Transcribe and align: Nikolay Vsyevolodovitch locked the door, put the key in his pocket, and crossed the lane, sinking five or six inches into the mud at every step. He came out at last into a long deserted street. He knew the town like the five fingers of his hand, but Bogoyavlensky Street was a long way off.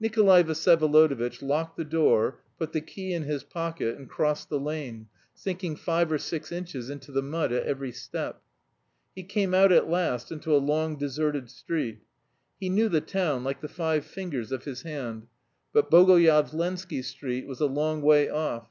Nikolay 0.00 0.42
Vsyevolodovitch 0.42 1.40
locked 1.40 1.76
the 1.76 1.84
door, 1.84 2.40
put 2.58 2.72
the 2.72 2.80
key 2.80 3.12
in 3.12 3.22
his 3.22 3.44
pocket, 3.44 3.96
and 3.96 4.10
crossed 4.10 4.48
the 4.48 4.58
lane, 4.58 5.06
sinking 5.34 5.76
five 5.76 6.10
or 6.10 6.18
six 6.18 6.50
inches 6.50 6.90
into 6.90 7.12
the 7.12 7.22
mud 7.22 7.52
at 7.52 7.62
every 7.62 7.92
step. 7.92 8.42
He 9.14 9.22
came 9.22 9.54
out 9.54 9.70
at 9.70 9.88
last 9.88 10.32
into 10.32 10.52
a 10.52 10.58
long 10.58 10.96
deserted 10.96 11.48
street. 11.48 12.00
He 12.58 12.68
knew 12.68 12.88
the 12.88 13.00
town 13.00 13.44
like 13.44 13.60
the 13.60 13.68
five 13.68 14.04
fingers 14.04 14.50
of 14.50 14.64
his 14.64 14.82
hand, 14.82 15.28
but 15.72 15.92
Bogoyavlensky 15.92 17.04
Street 17.04 17.46
was 17.46 17.60
a 17.60 17.66
long 17.66 18.02
way 18.02 18.28
off. 18.28 18.66